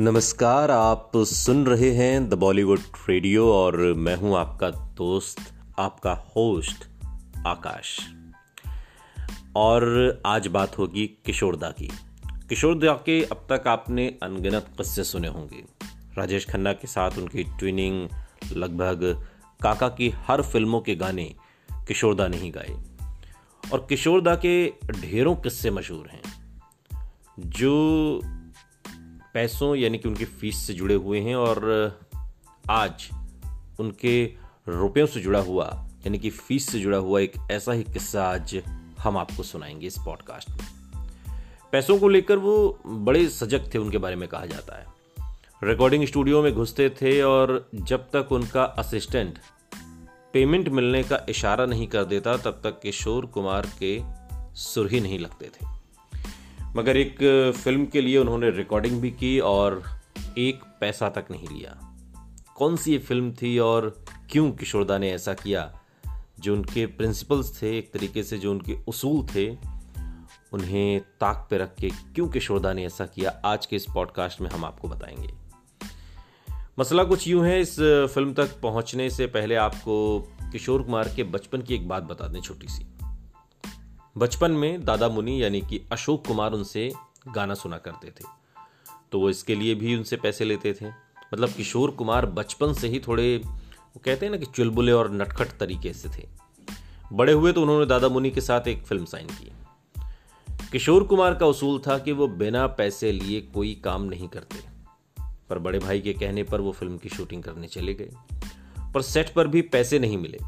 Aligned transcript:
नमस्कार, 0.00 0.70
आप 0.70 1.12
सुन 1.16 1.66
रहे 1.66 1.90
हैं 1.90 2.28
द 2.28 2.34
बॉलीवुड 2.34 2.80
रेडियो 3.08 3.52
और 3.52 3.76
मैं 3.76 4.16
हूँ 4.16 4.36
आपका 4.36 4.70
दोस्त, 4.70 5.54
आपका 5.78 6.12
होस्ट 6.12 6.84
आकाश। 7.46 8.00
और 9.56 10.22
आज 10.26 10.46
बात 10.46 10.78
होगी 10.78 11.06
किशोरदा 11.06 11.70
की। 11.70 11.90
किशोरदा 12.48 12.92
के 12.92 13.24
अब 13.24 13.46
तक 13.52 13.68
आपने 13.68 14.18
अनगिनत 14.22 14.66
किस्से 14.76 15.04
सुने 15.04 15.28
होंगे। 15.28 15.64
राजेश 16.18 16.46
खन्ना 16.50 16.72
के 16.72 16.86
साथ 16.86 17.10
उनकी 17.10 17.44
ट्विनिंग 17.44 18.08
लगभग 18.52 19.26
काका 19.62 19.88
की 19.88 20.10
हर 20.10 20.42
फ़िल्मों 20.42 20.80
के 20.80 20.94
गाने 20.94 21.34
किशोरदा 21.72 22.28
ने 22.28 22.36
ही 22.36 22.50
गाए। 22.50 22.82
और 23.72 23.86
किशोरदा 23.88 24.34
के 24.34 24.72
ढेरों 24.90 25.36
किस्से 25.36 25.70
मशहूर 25.70 26.06
हैं, 26.06 26.22
जो 27.38 28.20
पैसों, 29.38 29.74
यानी 29.74 29.98
कि 29.98 30.08
उनकी 30.08 30.24
फ़ीस 30.24 30.66
से 30.66 30.74
जुड़े 30.74 30.94
हुए 30.94 31.20
हैं 31.20 31.36
और 31.36 32.00
आज 32.70 33.10
उनके 33.80 34.24
रुपयों 34.68 35.06
से 35.06 35.20
जुड़ा 35.20 35.40
हुआ, 35.40 35.88
यानी 35.88 36.18
कि 36.18 36.30
फ़ीस 36.30 36.70
से 36.70 36.80
जुड़ा 36.80 36.98
हुआ 36.98 37.20
एक 37.20 37.32
ऐसा 37.50 37.72
ही 37.72 37.82
किस्सा 37.82 38.30
आज 38.30 38.62
हम 38.98 39.16
आपको 39.16 39.42
सुनाएँगे 39.42 39.86
इस 39.86 39.96
पॉडकास्ट 39.98 40.50
में। 40.50 40.58
पैसों 41.72 41.98
को 41.98 42.08
लेकर 42.08 42.36
वो 42.36 42.78
बड़े 42.86 43.28
सजग 43.28 43.74
थे, 43.74 43.78
उनके 43.78 43.98
बारे 43.98 44.16
में 44.16 44.28
कहा 44.28 44.46
जाता 44.46 44.78
है। 44.78 44.86
रिकॉर्डिंग 45.64 46.04
स्टूडियो 46.04 46.42
में 46.42 46.54
घुसते 46.54 46.90
थे 46.90 47.22
और 47.22 47.68
जब 47.74 48.10
तक 48.16 48.32
उनका 48.32 48.64
असिस्टेंट 48.64 49.38
पेमेंट 50.32 50.68
मिलने 50.68 51.02
का 51.02 51.26
इशारा 51.28 51.66
नहीं 51.66 51.86
कर 51.86 52.04
देता, 52.04 52.36
तब 52.36 52.60
तक 52.64 52.80
किशोर 52.80 53.26
कुमार 53.26 53.66
के 53.82 54.02
सुर 54.54 54.90
ही 54.90 55.00
नहीं 55.00 55.18
लगते 55.18 55.46
थे। 55.46 55.77
मगर 56.76 56.96
एक 56.96 57.18
फ़िल्म 57.64 57.86
के 57.86 58.00
लिए 58.00 58.18
उन्होंने 58.18 58.50
रिकॉर्डिंग 58.50 59.00
भी 59.00 59.10
की 59.10 59.40
और 59.40 59.82
एक 60.38 60.60
पैसा 60.80 61.08
तक 61.08 61.26
नहीं 61.30 61.48
लिया। 61.48 61.96
कौन 62.56 62.76
सी 62.76 62.92
ये 62.92 62.98
फ़िल्म 62.98 63.32
थी 63.32 63.58
और 63.58 64.04
क्यों 64.30 64.52
किशोरदा 64.52 64.98
ने 64.98 65.12
ऐसा 65.12 65.34
किया? 65.34 65.80
जो 66.40 66.54
उनके 66.54 66.86
प्रिंसिपल्स 66.86 67.62
थे, 67.62 67.78
एक 67.78 67.92
तरीके 67.92 68.22
से 68.22 68.38
जो 68.38 68.50
उनके 68.50 68.76
उसूल 68.88 69.26
थे, 69.34 69.56
उन्हें 70.52 71.00
ताक 71.00 71.46
पे 71.50 71.58
रख 71.58 71.74
के 71.74 71.90
क्यों 71.90 72.28
किशोरदा 72.28 72.72
ने 72.72 72.86
ऐसा 72.86 73.06
किया, 73.06 73.42
आज 73.44 73.66
के 73.66 73.76
इस 73.76 73.86
पॉडकास्ट 73.94 74.40
में 74.40 74.50
हम 74.50 74.64
आपको 74.64 74.88
बताएँगे। 74.88 75.34
मसला 76.78 77.04
कुछ 77.04 77.28
यूँ 77.28 77.46
है, 77.46 77.60
इस 77.60 77.76
फ़िल्म 78.14 78.34
तक 78.34 78.60
पहुँचने 78.60 79.10
से 79.10 79.26
पहले 79.26 79.54
आपको 79.54 80.20
किशोर 80.52 80.82
कुमार 80.82 81.08
के 81.16 81.24
बचपन 81.24 81.62
की 81.62 81.74
एक 81.74 81.88
बात 81.88 82.02
बता 82.02 82.28
दें 82.28 82.40
छोटी 82.40 82.66
सी। 82.66 82.97
बचपन 84.18 84.50
में 84.50 84.84
दादा 84.84 85.08
मुनि 85.08 85.42
यानी 85.42 85.60
कि 85.60 85.86
अशोक 85.92 86.26
कुमार 86.26 86.52
उनसे 86.52 86.92
गाना 87.28 87.54
सुना 87.54 87.78
करते 87.78 88.08
थे। 88.08 88.24
तो 89.12 89.20
वो 89.20 89.30
इसके 89.30 89.54
लिए 89.54 89.74
भी 89.74 89.96
उनसे 89.96 90.16
पैसे 90.16 90.44
लेते 90.44 90.72
थे। 90.72 90.86
मतलब 91.34 91.50
किशोर 91.50 91.90
कुमार 91.90 92.26
बचपन 92.26 92.72
से 92.72 92.88
ही 92.88 93.00
थोड़े, 93.00 93.36
वो 93.36 94.00
कहते 94.04 94.26
हैं 94.26 94.30
ना 94.30 94.38
कि 94.38 94.46
चुलबुले 94.46 94.92
और 94.92 95.10
नटखट 95.10 95.46
तरीके 95.46 95.92
से 95.92 96.08
थे। 96.08 96.28
बड़े 97.12 97.32
हुए 97.32 97.52
तो 97.52 97.62
उन्होंने 97.62 97.86
दादा 97.86 98.08
मुनि 98.08 98.30
के 98.30 98.40
साथ 98.40 98.68
एक 98.68 98.82
फ़िल्म 98.82 99.04
साइन 99.04 99.26
की। 99.26 99.52
किशोर 100.72 101.04
कुमार 101.04 101.34
का 101.34 101.46
उसूल 101.46 101.78
था 101.78 101.98
कि 101.98 102.12
वो 102.12 102.28
बिना 102.28 102.66
पैसे 102.66 103.12
लिए 103.12 103.40
कोई 103.40 103.74
काम 103.84 104.02
नहीं 104.02 104.28
करते। 104.28 104.58
पर 105.50 105.58
बड़े 105.58 105.78
भाई 105.78 106.00
के 106.00 106.12
कहने 106.12 106.42
पर 106.42 106.60
वो 106.60 106.72
फ़िल्म 106.72 106.98
की 106.98 107.08
शूटिंग 107.08 107.42
करने 107.42 107.66
चले 107.66 107.94
गए। 107.94 108.10
पर 108.94 109.02
सेट 109.02 109.34
पर 109.34 109.48
भी 109.48 109.62
पैसे 109.62 109.98
नहीं 109.98 110.18
मिले। 110.18 110.38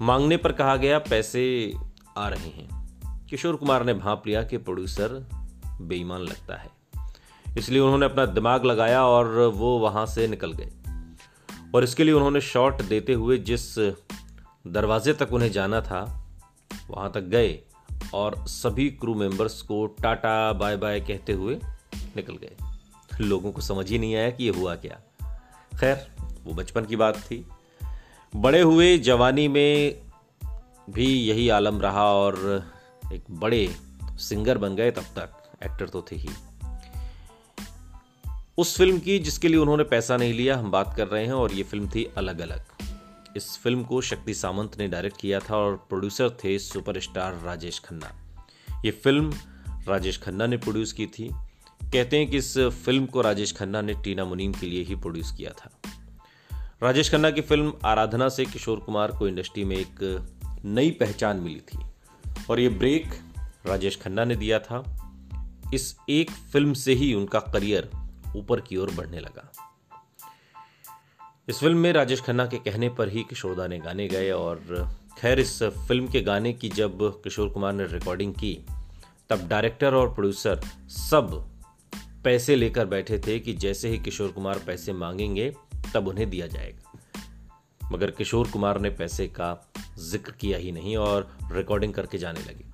मांगने 0.00 0.36
पर 0.36 0.52
कहा 0.52 0.76
गया, 0.76 0.98
पैसे 0.98 1.74
आ 2.16 2.28
रहे 2.28 2.48
हैं। 2.48 2.79
किशोर 3.30 3.56
कुमार 3.56 3.84
ने 3.84 3.94
भाप 3.94 4.26
लिया 4.26 4.42
कि 4.42 4.56
प्रोड्यूसर 4.58 5.28
बेईमान 5.80 6.20
लगता 6.20 6.56
है। 6.56 6.70
इसलिए 7.58 7.80
उन्होंने 7.80 8.06
अपना 8.06 8.26
दिमाग 8.26 8.64
लगाया 8.64 9.04
और 9.04 9.38
वो 9.38 9.78
वहाँ 9.78 10.06
से 10.06 10.28
निकल 10.28 10.52
गए। 10.52 10.70
और 11.74 11.84
इसके 11.84 12.04
लिए 12.04 12.14
उन्होंने 12.14 12.40
शॉट 12.40 12.82
देते 12.82 13.12
हुए 13.12 13.38
जिस 13.38 13.78
दरवाजे 14.66 15.12
तक 15.12 15.32
उन्हें 15.32 15.52
जाना 15.52 15.80
था, 15.80 16.26
वहाँ 16.90 17.12
तक 17.12 17.20
गए 17.20 17.60
और 18.14 18.34
सभी 18.46 18.90
क्रू 18.90 19.14
मेंबर्स 19.14 19.62
को 19.62 19.86
टाटा, 19.86 20.52
बाय 20.52 20.76
बाय 20.76 21.00
कहते 21.00 21.32
हुए 21.32 21.60
निकल 22.16 22.36
गए। 22.36 22.56
लोगों 23.20 23.52
को 23.52 23.60
समझ 23.60 23.90
ही 23.90 23.98
नहीं 23.98 24.16
आया 24.16 24.30
कि 24.30 24.44
ये 24.44 24.50
हुआ 24.50 24.74
क्या। 24.74 25.00
खैर, 25.80 26.10
वो 26.44 26.54
बचपन 26.54 26.84
की 26.84 26.96
बात 26.96 27.16
थी। 27.16 27.46
बड़े 28.36 28.60
हुए 28.60 28.98
जवानी 28.98 29.48
में 29.48 30.02
भी 30.90 31.20
यही 31.20 31.48
आलम 31.48 31.80
रहा 31.80 32.12
और 32.12 32.64
एक 33.12 33.24
बड़े 33.30 33.68
सिंगर 34.18 34.58
बन 34.58 34.74
गए, 34.76 34.90
तब 34.90 35.02
तक 35.02 35.42
एक्टर 35.64 35.88
तो 35.88 36.02
थे 36.12 36.16
ही। 36.16 36.28
उस 38.58 38.76
फ़िल्म 38.76 38.98
की 38.98 39.18
जिसके 39.18 39.48
लिए 39.48 39.56
उन्होंने 39.56 39.84
पैसा 39.84 40.16
नहीं 40.16 40.32
लिया, 40.34 40.56
हम 40.56 40.70
बात 40.70 40.94
कर 40.96 41.08
रहे 41.08 41.26
हैं, 41.26 41.32
और 41.32 41.52
ये 41.52 41.62
फ़िल्म 41.62 41.88
थी 41.88 42.04
अलग 42.16 42.40
अलग 42.40 42.62
इस 43.36 43.56
फ़िल्म 43.58 43.82
को 43.84 44.00
शक्ति 44.00 44.34
सामंत 44.34 44.78
ने 44.78 44.88
डायरेक्ट 44.88 45.20
किया 45.20 45.40
था, 45.40 45.56
और 45.56 45.76
प्रोड्यूसर 45.88 46.30
थे 46.44 46.58
सुपरस्टार 46.58 47.40
राजेश 47.44 47.78
खन्ना। 47.78 48.12
ये 48.84 48.90
फ़िल्म 48.90 49.34
राजेश 49.88 50.18
खन्ना 50.18 50.46
ने 50.46 50.56
प्रोड्यूस 50.56 50.92
की 50.92 51.06
थी। 51.06 51.28
कहते 51.82 52.18
हैं 52.18 52.30
कि 52.30 52.36
इस 52.36 52.58
फ़िल्म 52.58 53.06
को 53.06 53.20
राजेश 53.20 53.52
खन्ना 53.52 53.80
ने 53.80 53.94
टीना 53.94 54.24
मुनीम 54.24 54.52
के 54.52 54.66
लिए 54.66 54.82
ही 54.82 54.94
प्रोड्यूस 54.94 55.32
किया 55.32 55.50
था। 55.50 55.70
राजेश 56.82 57.10
खन्ना 57.10 57.30
की 57.30 57.40
फ़िल्म 57.40 57.72
आराधना 57.84 58.28
से 58.28 58.44
किशोर 58.44 58.80
कुमार 58.80 59.12
को 59.12 59.28
इंडस्ट्री 59.28 59.64
में 59.64 59.76
एक 59.76 59.98
नई 60.64 60.90
पहचान 60.90 61.36
मिली 61.36 61.60
थी। 61.60 61.78
और 62.50 62.60
ये 62.60 62.68
ब्रेक 62.68 63.14
राजेश 63.66 63.96
खन्ना 63.96 64.24
ने 64.24 64.36
दिया 64.36 64.58
था। 64.58 64.96
इस 65.74 65.96
एक 66.08 66.30
फ़िल्म 66.30 66.72
से 66.72 66.92
ही 66.92 67.14
उनका 67.14 67.40
करियर 67.40 67.90
ऊपर 68.36 68.60
की 68.60 68.76
ओर 68.76 68.90
बढ़ने 68.90 69.20
लगा। 69.20 69.52
इस 71.48 71.58
फ़िल्म 71.58 71.78
में 71.78 71.92
राजेश 71.92 72.20
खन्ना 72.20 72.46
के 72.46 72.58
कहने 72.58 72.88
पर 72.88 73.08
ही 73.08 73.22
किशोरदा 73.22 73.66
ने 73.66 73.78
गाने 73.78 74.08
गए 74.08 74.30
और 74.30 74.88
खैर 75.18 75.40
इस 75.40 75.62
फ़िल्म 75.62 76.08
के 76.08 76.20
गाने 76.20 76.52
की 76.52 76.68
जब 76.68 77.22
किशोर 77.24 77.48
कुमार 77.48 77.72
ने 77.72 77.84
रिकॉर्डिंग 77.84 78.34
की, 78.34 78.66
तब 79.30 79.48
डायरेक्टर 79.48 79.94
और 79.94 80.14
प्रोड्यूसर 80.14 80.60
सब 80.88 81.50
पैसे 82.24 82.56
लेकर 82.56 82.86
बैठे 82.86 83.18
थे 83.18 83.38
कि 83.38 83.52
जैसे 83.52 83.88
ही 83.88 83.98
किशोर 83.98 84.28
कुमार 84.28 84.58
पैसे 84.58 84.92
मांगेंगे, 84.92 85.56
तब 85.94 86.08
उन्हें 86.08 86.30
दिया 86.30 86.46
जाएगा। 86.46 86.92
मगर 87.92 88.10
किशोर 88.10 88.48
कुमार 88.48 88.80
ने 88.80 88.90
पैसे 88.90 89.26
का 89.26 89.69
ज़िक्र 90.00 90.32
किया 90.32 90.58
ही 90.58 90.72
नहीं 90.72 90.96
और 90.96 91.38
रिकॉर्डिंग 91.52 91.94
करके 91.94 92.18
जाने 92.18 92.40
लगे। 92.40 92.64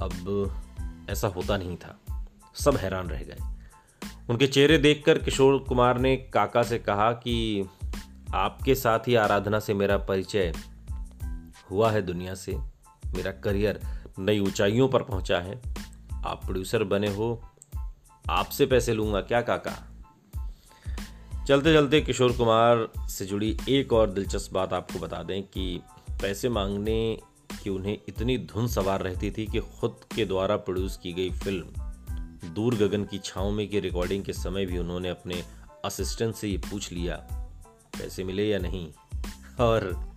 अब 0.00 1.06
ऐसा 1.10 1.28
होता 1.28 1.56
नहीं 1.56 1.76
था। 1.76 2.26
सब 2.54 2.76
हैरान 2.76 3.08
रह 3.08 3.22
गए। 3.22 3.36
उनके 4.30 4.46
चेहरे 4.46 4.78
देखकर 4.78 5.18
किशोर 5.18 5.58
कुमार 5.58 5.98
ने 5.98 6.16
काका 6.16 6.62
से 6.62 6.78
कहा 6.78 7.12
कि 7.12 7.68
आपके 8.34 8.74
साथ 8.74 8.98
ही 8.98 9.14
आराधना 9.14 9.58
से 9.58 9.74
मेरा 9.74 9.96
परिचय 9.98 10.52
हुआ 11.70 11.90
है 11.90 12.02
दुनिया 12.02 12.34
से। 12.34 12.56
मेरा 13.06 13.32
करियर 13.32 13.80
नई 14.18 14.40
ऊंचाइयों 14.40 14.88
पर 14.88 15.02
पहुँचा 15.02 15.38
है। 15.38 15.62
आप 16.24 16.40
प्रोड्यूसर 16.44 16.84
बने 16.84 17.14
हो। 17.14 17.50
आपसे 18.30 18.66
पैसे 18.66 18.94
लूँगा 18.94 19.20
क्या 19.20 19.40
काका? 19.40 19.90
चलते 21.44 21.74
चलते 21.74 22.00
किशोर 22.00 22.32
कुमार 22.32 22.88
से 23.08 23.26
जुड़ी 23.26 23.56
एक 23.68 23.92
और 23.92 24.10
दिलचस्प 24.10 24.52
बात 24.52 24.72
आपको 24.72 24.98
बता 24.98 25.22
दें 25.22 25.42
कि 25.42 25.82
पैसे 26.24 26.48
मांगने 26.48 27.20
की 27.62 27.70
उन्हें 27.70 27.98
इतनी 28.08 28.38
धुन 28.38 28.68
सवार 28.68 29.02
रहती 29.02 29.30
थी 29.30 29.46
कि 29.46 29.60
खुद 29.60 30.00
के 30.16 30.24
द्वारा 30.24 30.56
प्रोड्यूस 30.56 30.96
की 30.96 31.12
गई 31.12 31.30
फ़िल्म 31.30 31.66
दूर 32.50 32.74
गगन 32.74 33.04
की 33.04 33.18
छाव 33.18 33.50
में 33.50 33.68
की 33.68 33.80
रिकॉर्डिंग 33.80 34.24
के 34.24 34.32
समय 34.32 34.66
भी 34.66 34.78
उन्होंने 34.78 35.08
अपने 35.08 35.44
असिस्टेंट 35.84 36.34
से 36.34 36.48
ये 36.48 36.58
पूछ 36.58 36.92
लिया, 36.92 37.16
पैसे 37.98 38.24
मिले 38.24 38.48
या 38.48 38.58
नहीं? 38.58 38.92
और 39.60 40.08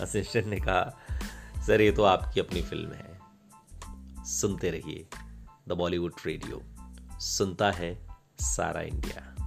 असिस्टेंट 0.00 0.46
ने 0.46 0.56
कहा, 0.56 0.98
सर, 1.66 1.80
ये 1.80 1.92
तो 1.92 2.02
आपकी 2.02 2.40
अपनी 2.40 2.62
फ़िल्म 2.62 2.92
है। 2.92 3.20
सुनते 4.24 4.70
रहिए 4.70 5.06
द 5.68 5.72
बॉलीवुड 5.72 6.12
रेडियो। 6.26 6.62
सुनता 7.20 7.70
है 7.70 8.08
सारा 8.40 8.80
इंडिया। 8.80 9.39